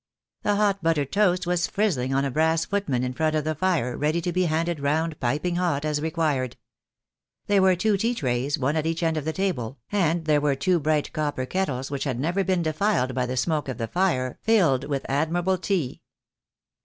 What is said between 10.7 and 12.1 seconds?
bright 18* 276 THE DAY WILL COME. copper kettles, which